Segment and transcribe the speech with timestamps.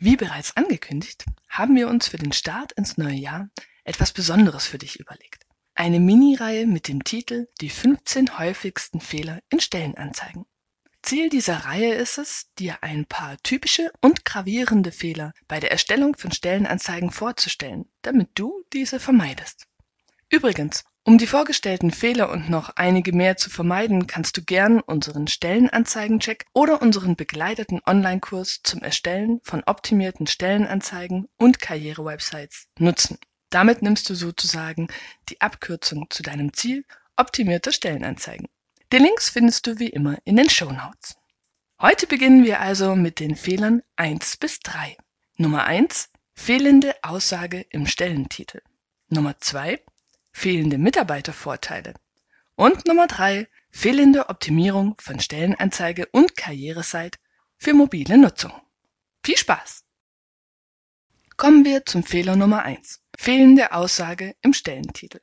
[0.00, 3.48] Wie bereits angekündigt, haben wir uns für den Start ins neue Jahr
[3.82, 5.44] etwas Besonderes für dich überlegt.
[5.74, 10.44] Eine Mini-Reihe mit dem Titel Die 15 häufigsten Fehler in Stellenanzeigen.
[11.02, 16.16] Ziel dieser Reihe ist es, dir ein paar typische und gravierende Fehler bei der Erstellung
[16.16, 19.66] von Stellenanzeigen vorzustellen, damit du diese vermeidest.
[20.28, 25.26] Übrigens, um die vorgestellten Fehler und noch einige mehr zu vermeiden, kannst du gern unseren
[25.26, 33.16] Stellenanzeigencheck oder unseren begleiteten Online-Kurs zum Erstellen von optimierten Stellenanzeigen und Karrierewebsites nutzen.
[33.48, 34.88] Damit nimmst du sozusagen
[35.30, 36.84] die Abkürzung zu deinem Ziel
[37.16, 38.46] optimierter Stellenanzeigen.
[38.92, 41.16] Die Links findest du wie immer in den Show Notes.
[41.80, 44.98] Heute beginnen wir also mit den Fehlern 1 bis 3.
[45.38, 46.10] Nummer 1.
[46.34, 48.60] Fehlende Aussage im Stellentitel.
[49.08, 49.80] Nummer 2
[50.32, 51.94] fehlende Mitarbeitervorteile.
[52.54, 57.18] Und Nummer drei, fehlende Optimierung von Stellenanzeige und Karrieresite
[57.56, 58.52] für mobile Nutzung.
[59.24, 59.84] Viel Spaß!
[61.36, 65.20] Kommen wir zum Fehler Nummer eins: Fehlende Aussage im Stellentitel.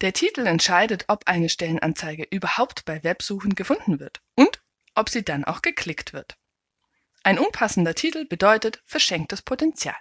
[0.00, 4.62] Der Titel entscheidet, ob eine Stellenanzeige überhaupt bei Websuchen gefunden wird und
[4.94, 6.36] ob sie dann auch geklickt wird.
[7.22, 9.96] Ein unpassender Titel bedeutet verschenktes Potenzial.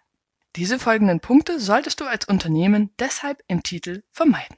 [0.58, 4.58] Diese folgenden Punkte solltest du als Unternehmen deshalb im Titel vermeiden.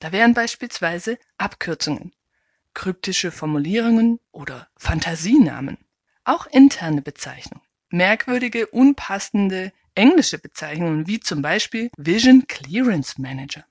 [0.00, 2.12] Da wären beispielsweise Abkürzungen,
[2.74, 5.78] kryptische Formulierungen oder Fantasienamen,
[6.24, 13.64] auch interne Bezeichnungen, merkwürdige, unpassende englische Bezeichnungen wie zum Beispiel Vision Clearance Manager.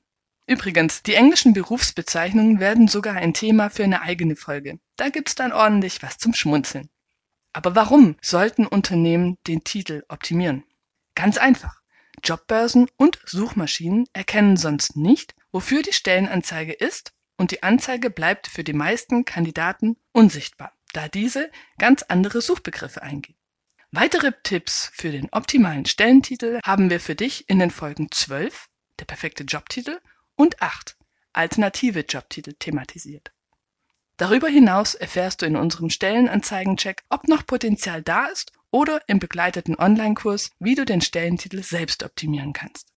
[0.47, 4.79] Übrigens, die englischen Berufsbezeichnungen werden sogar ein Thema für eine eigene Folge.
[4.95, 6.89] Da gibt's dann ordentlich was zum Schmunzeln.
[7.51, 10.63] Aber warum sollten Unternehmen den Titel optimieren?
[11.19, 11.81] Ganz einfach.
[12.23, 18.63] Jobbörsen und Suchmaschinen erkennen sonst nicht, wofür die Stellenanzeige ist und die Anzeige bleibt für
[18.63, 23.37] die meisten Kandidaten unsichtbar, da diese ganz andere Suchbegriffe eingeben.
[23.91, 29.05] Weitere Tipps für den optimalen Stellentitel haben wir für dich in den Folgen 12, der
[29.05, 29.99] perfekte Jobtitel,
[30.37, 30.95] und 8,
[31.33, 33.33] alternative Jobtitel thematisiert.
[34.15, 39.75] Darüber hinaus erfährst du in unserem Stellenanzeigencheck, ob noch Potenzial da ist oder im begleiteten
[39.77, 42.87] Online-Kurs, wie du den Stellentitel selbst optimieren kannst.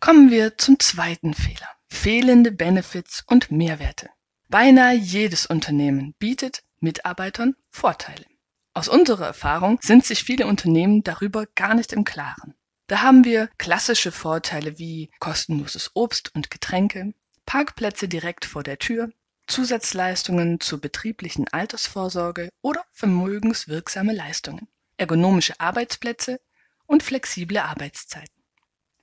[0.00, 1.68] Kommen wir zum zweiten Fehler.
[1.88, 4.10] Fehlende Benefits und Mehrwerte.
[4.48, 8.26] Beinahe jedes Unternehmen bietet Mitarbeitern Vorteile.
[8.74, 12.54] Aus unserer Erfahrung sind sich viele Unternehmen darüber gar nicht im Klaren.
[12.88, 17.14] Da haben wir klassische Vorteile wie kostenloses Obst und Getränke,
[17.46, 19.10] Parkplätze direkt vor der Tür,
[19.46, 26.40] Zusatzleistungen zur betrieblichen Altersvorsorge oder vermögenswirksame Leistungen, ergonomische Arbeitsplätze
[26.86, 28.34] und flexible Arbeitszeiten.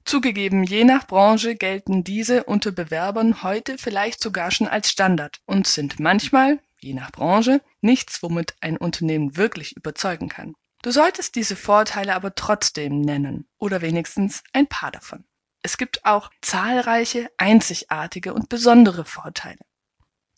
[0.04, 5.68] Zugegeben, je nach Branche gelten diese unter Bewerbern heute vielleicht sogar schon als Standard und
[5.68, 10.56] sind manchmal, je nach Branche, nichts, womit ein Unternehmen wirklich überzeugen kann.
[10.82, 15.24] Du solltest diese Vorteile aber trotzdem nennen oder wenigstens ein paar davon.
[15.62, 19.60] Es gibt auch zahlreiche einzigartige und besondere Vorteile.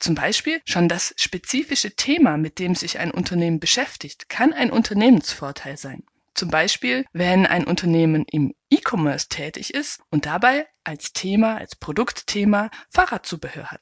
[0.04, 5.78] Zum Beispiel schon das spezifische Thema, mit dem sich ein Unternehmen beschäftigt, kann ein Unternehmensvorteil
[5.78, 6.04] sein.
[6.34, 12.70] Zum Beispiel, wenn ein Unternehmen im E-Commerce tätig ist und dabei als Thema, als Produktthema
[12.90, 13.80] Fahrradzubehör hat.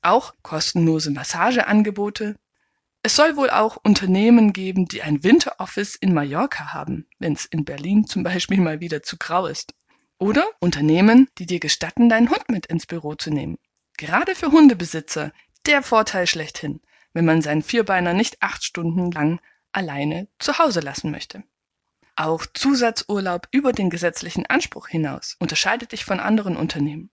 [0.00, 2.36] Auch kostenlose Massageangebote.
[3.02, 7.66] Es soll wohl auch Unternehmen geben, die ein Winteroffice in Mallorca haben, wenn es in
[7.66, 9.74] Berlin zum Beispiel mal wieder zu grau ist.
[10.16, 13.58] Oder Unternehmen, die dir gestatten, deinen Hund mit ins Büro zu nehmen.
[13.98, 15.30] Gerade für Hundebesitzer
[15.66, 16.80] der Vorteil schlechthin,
[17.12, 19.40] wenn man seinen Vierbeiner nicht acht Stunden lang
[19.72, 21.42] alleine zu Hause lassen möchte.
[22.16, 27.10] Auch Zusatzurlaub über den gesetzlichen Anspruch hinaus unterscheidet dich von anderen Unternehmen.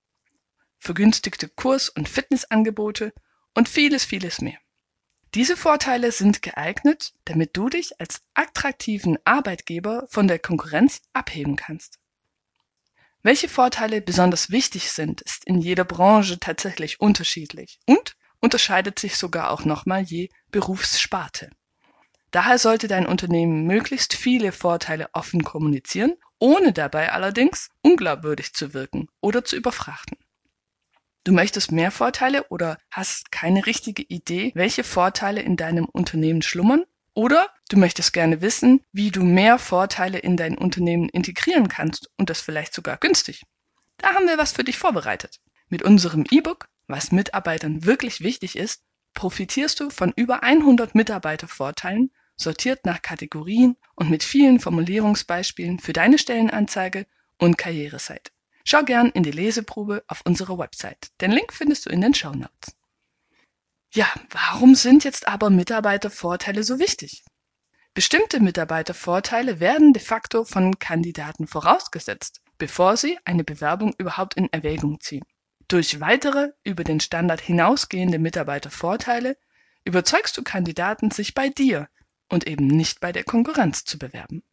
[0.79, 3.13] Vergünstigte Kurs- und Fitnessangebote
[3.55, 4.57] und vieles, vieles mehr.
[5.33, 11.99] Diese Vorteile sind geeignet, damit du dich als attraktiven Arbeitgeber von der Konkurrenz abheben kannst.
[13.23, 19.51] Welche Vorteile besonders wichtig sind, ist in jeder Branche tatsächlich unterschiedlich und unterscheidet sich sogar
[19.51, 21.49] auch nochmal je Berufssparte.
[22.31, 29.07] Daher sollte dein Unternehmen möglichst viele Vorteile offen kommunizieren, ohne dabei allerdings unglaubwürdig zu wirken
[29.21, 30.17] oder zu überfrachten.
[31.23, 36.85] Du möchtest mehr Vorteile oder hast keine richtige Idee, welche Vorteile in deinem Unternehmen schlummern?
[37.13, 42.29] Oder du möchtest gerne wissen, wie du mehr Vorteile in dein Unternehmen integrieren kannst und
[42.29, 43.43] das vielleicht sogar günstig.
[43.97, 45.41] Da haben wir was für dich vorbereitet.
[45.67, 52.85] Mit unserem E-Book, was Mitarbeitern wirklich wichtig ist, profitierst du von über 100 Mitarbeitervorteilen, sortiert
[52.85, 57.07] nach Kategorien und mit vielen Formulierungsbeispielen für deine Stellenanzeige
[57.37, 58.31] und Karriereseite.
[58.63, 61.09] Schau gern in die Leseprobe auf unserer Website.
[61.21, 62.75] Den Link findest du in den Show Notes.
[63.93, 67.23] Ja, warum sind jetzt aber Mitarbeitervorteile so wichtig?
[67.93, 74.99] Bestimmte Mitarbeitervorteile werden de facto von Kandidaten vorausgesetzt, bevor sie eine Bewerbung überhaupt in Erwägung
[74.99, 75.25] ziehen.
[75.67, 79.37] Durch weitere über den Standard hinausgehende Mitarbeitervorteile
[79.83, 81.89] überzeugst du Kandidaten, sich bei dir
[82.29, 84.43] und eben nicht bei der Konkurrenz zu bewerben.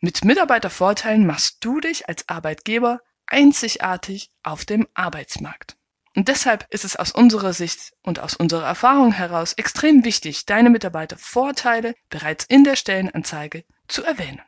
[0.00, 5.76] Mit Mitarbeitervorteilen machst du dich als Arbeitgeber einzigartig auf dem Arbeitsmarkt.
[6.16, 10.70] Und deshalb ist es aus unserer Sicht und aus unserer Erfahrung heraus extrem wichtig, deine
[10.70, 14.40] Mitarbeitervorteile bereits in der Stellenanzeige zu erwähnen.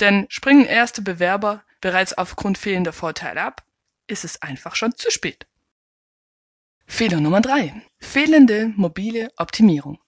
[0.00, 3.64] Denn springen erste Bewerber bereits aufgrund fehlender Vorteile ab,
[4.06, 5.46] ist es einfach schon zu spät.
[6.86, 9.98] Fehler Nummer drei: Fehlende mobile Optimierung.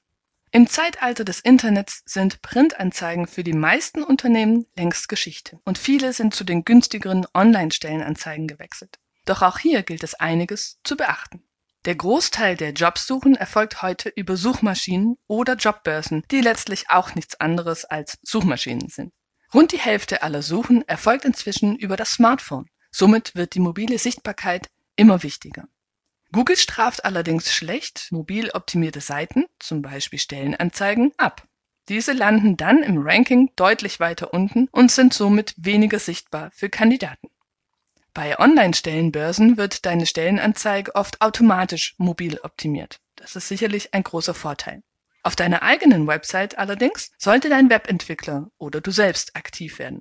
[0.52, 6.34] Im Zeitalter des Internets sind Printanzeigen für die meisten Unternehmen längst Geschichte und viele sind
[6.34, 8.98] zu den günstigeren Online-Stellenanzeigen gewechselt.
[9.26, 11.42] Doch auch hier gilt es einiges zu beachten.
[11.84, 17.84] Der Großteil der Jobsuchen erfolgt heute über Suchmaschinen oder Jobbörsen, die letztlich auch nichts anderes
[17.84, 19.12] als Suchmaschinen sind.
[19.52, 22.66] Rund die Hälfte aller Suchen erfolgt inzwischen über das Smartphone.
[22.98, 25.68] Somit wird die mobile Sichtbarkeit immer wichtiger.
[26.32, 31.46] Google straft allerdings schlecht mobil optimierte Seiten, zum Beispiel Stellenanzeigen, ab.
[31.90, 37.28] Diese landen dann im Ranking deutlich weiter unten und sind somit weniger sichtbar für Kandidaten.
[38.14, 43.02] Bei Online-Stellenbörsen wird deine Stellenanzeige oft automatisch mobil optimiert.
[43.16, 44.82] Das ist sicherlich ein großer Vorteil.
[45.22, 50.00] Auf deiner eigenen Website allerdings sollte dein Webentwickler oder du selbst aktiv werden.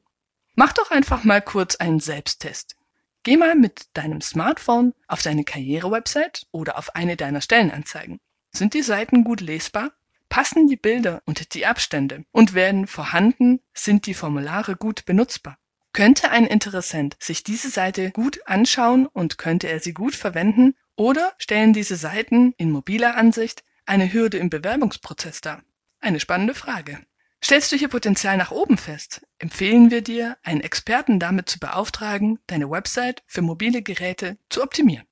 [0.54, 2.78] Mach doch einfach mal kurz einen Selbsttest.
[3.26, 8.20] Geh mal mit deinem Smartphone auf deine Karriere-Website oder auf eine deiner Stellenanzeigen.
[8.52, 9.94] Sind die Seiten gut lesbar?
[10.30, 12.24] Passen die Bilder und die Abstände?
[12.32, 15.58] Und werden vorhanden, sind die Formulare gut benutzbar?
[15.92, 21.34] Könnte ein Interessent sich diese Seite gut anschauen und könnte er sie gut verwenden oder
[21.40, 25.64] stellen diese Seiten in mobiler Ansicht eine Hürde im Bewerbungsprozess dar?
[26.00, 27.00] Eine spannende Frage.
[27.44, 32.40] Stellst du hier Potenzial nach oben fest, empfehlen wir dir, einen Experten damit zu beauftragen,
[32.48, 35.06] deine Website für mobile Geräte zu optimieren.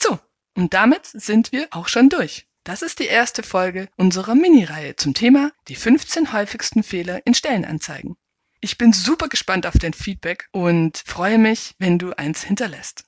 [0.00, 0.18] So,
[0.54, 2.48] und damit sind wir auch schon durch.
[2.64, 8.16] Das ist die erste Folge unserer Mini-Reihe zum Thema die 15 häufigsten Fehler in Stellenanzeigen.
[8.60, 13.04] Ich bin super gespannt auf dein Feedback und freue mich, wenn du eins hinterlässt.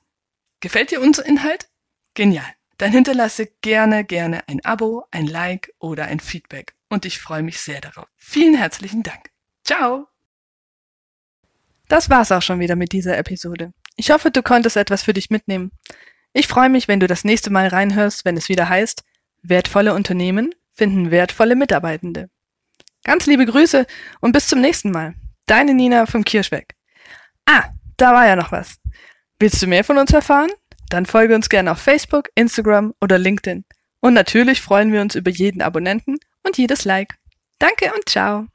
[0.60, 1.68] Gefällt dir unser Inhalt?
[2.14, 2.46] Genial.
[2.76, 6.76] Dann hinterlasse gerne, gerne ein Abo, ein Like oder ein Feedback.
[6.88, 8.08] Und ich freue mich sehr darauf.
[8.16, 9.30] Vielen herzlichen Dank.
[9.64, 10.08] Ciao.
[11.88, 13.72] Das war's auch schon wieder mit dieser Episode.
[13.96, 15.72] Ich hoffe, du konntest etwas für dich mitnehmen.
[16.32, 19.02] Ich freue mich, wenn du das nächste Mal reinhörst, wenn es wieder heißt,
[19.42, 22.30] wertvolle Unternehmen finden wertvolle Mitarbeitende.
[23.04, 23.86] Ganz liebe Grüße
[24.20, 25.14] und bis zum nächsten Mal.
[25.46, 26.74] Deine Nina vom Kirschweg.
[27.46, 28.78] Ah, da war ja noch was.
[29.40, 30.50] Willst du mehr von uns erfahren?
[30.88, 33.64] Dann folge uns gerne auf Facebook, Instagram oder LinkedIn.
[34.00, 36.18] Und natürlich freuen wir uns über jeden Abonnenten
[36.48, 37.14] und jedes Like.
[37.58, 38.46] Danke und ciao.